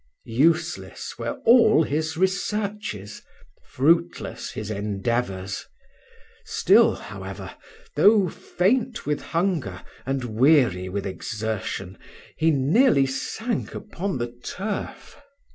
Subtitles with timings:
[0.25, 3.21] Useless were all his researches
[3.63, 5.67] fruitless his endeavours:
[6.43, 7.55] still, however,
[7.95, 11.99] though faint with hunger, and weary with exertion,
[12.35, 15.17] he nearly sank upon the turf.